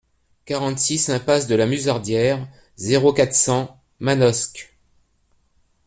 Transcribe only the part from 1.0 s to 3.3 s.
impasse de la Musardière, zéro